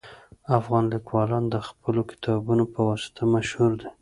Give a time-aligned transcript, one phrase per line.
[0.57, 3.89] افغان لیکوالان د خپلو کتابونو په واسطه مشهور دي